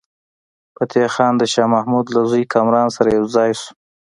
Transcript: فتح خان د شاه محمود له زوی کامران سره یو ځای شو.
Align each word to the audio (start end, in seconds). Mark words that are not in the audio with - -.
فتح 0.75 1.07
خان 1.15 1.33
د 1.37 1.43
شاه 1.53 1.69
محمود 1.73 2.05
له 2.15 2.21
زوی 2.31 2.43
کامران 2.53 2.87
سره 2.95 3.09
یو 3.17 3.25
ځای 3.35 3.51
شو. 3.61 3.69